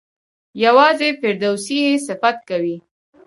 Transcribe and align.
یوازې 0.65 1.09
فردوسي 1.19 1.77
یې 1.85 1.93
صفت 2.07 2.37
کوي. 2.49 2.75